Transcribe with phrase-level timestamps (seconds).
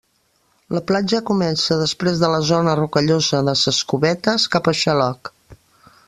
[0.75, 5.31] La platja comença després de la zona rocallosa de ses Covetes, cap a Xaloc.